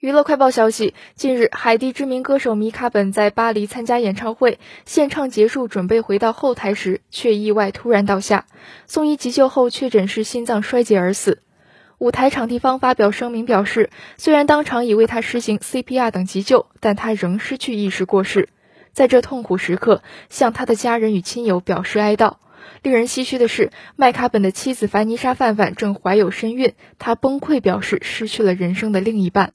[0.00, 8.46] 娱乐快报消息近日海地知名歌手米卡本在巴黎参加演唱会献唱结束准备回到后台时却意外突然倒下
[8.86, 11.42] 送医急救后确诊是心脏衰竭而死。
[11.98, 18.50] 舞台场地方发表声明表示虽然当场已为他实行 cpr 等急救但他仍失去意识过世。
[18.92, 22.36] 在这痛苦时刻向他的家人与亲友表示哀悼。
[22.82, 29.46] 令人唏嘘的是麦卡本的妻子凡妮莎范范正怀有身孕她崩溃表示失去了人生的另一半。